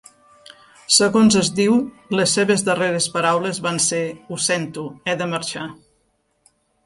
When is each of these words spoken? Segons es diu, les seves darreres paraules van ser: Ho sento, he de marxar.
Segons 0.95 1.35
es 1.41 1.51
diu, 1.59 1.75
les 2.19 2.33
seves 2.37 2.63
darreres 2.71 3.09
paraules 3.17 3.59
van 3.67 3.77
ser: 3.89 4.01
Ho 4.35 4.39
sento, 4.47 4.87
he 5.11 5.15
de 5.23 5.29
marxar. 5.35 5.67